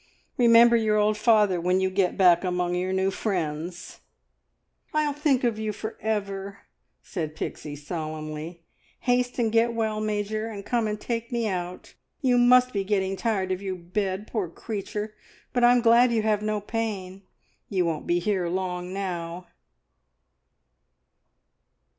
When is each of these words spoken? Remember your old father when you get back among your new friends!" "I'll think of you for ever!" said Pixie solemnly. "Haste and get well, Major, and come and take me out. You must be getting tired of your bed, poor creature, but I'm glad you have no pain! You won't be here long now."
Remember 0.35 0.75
your 0.75 0.97
old 0.97 1.15
father 1.15 1.61
when 1.61 1.79
you 1.79 1.91
get 1.91 2.17
back 2.17 2.43
among 2.43 2.73
your 2.73 2.91
new 2.91 3.11
friends!" 3.11 3.99
"I'll 4.95 5.13
think 5.13 5.43
of 5.43 5.59
you 5.59 5.71
for 5.71 5.95
ever!" 6.01 6.57
said 7.03 7.35
Pixie 7.35 7.75
solemnly. 7.75 8.63
"Haste 9.01 9.37
and 9.37 9.51
get 9.51 9.75
well, 9.75 10.01
Major, 10.01 10.47
and 10.47 10.65
come 10.65 10.87
and 10.87 10.99
take 10.99 11.31
me 11.31 11.47
out. 11.47 11.93
You 12.19 12.39
must 12.39 12.73
be 12.73 12.83
getting 12.83 13.15
tired 13.15 13.51
of 13.51 13.61
your 13.61 13.75
bed, 13.75 14.25
poor 14.25 14.49
creature, 14.49 15.13
but 15.53 15.63
I'm 15.63 15.81
glad 15.81 16.11
you 16.11 16.23
have 16.23 16.41
no 16.41 16.59
pain! 16.59 17.21
You 17.69 17.85
won't 17.85 18.07
be 18.07 18.17
here 18.17 18.47
long 18.49 18.91
now." 18.91 19.45